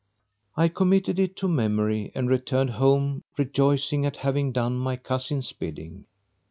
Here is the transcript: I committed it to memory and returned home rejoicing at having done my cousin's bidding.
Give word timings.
I 0.57 0.67
committed 0.67 1.19
it 1.19 1.35
to 1.35 1.47
memory 1.47 2.11
and 2.15 2.27
returned 2.27 2.71
home 2.71 3.23
rejoicing 3.37 4.03
at 4.03 4.17
having 4.17 4.51
done 4.51 4.75
my 4.77 4.95
cousin's 4.95 5.51
bidding. 5.51 6.05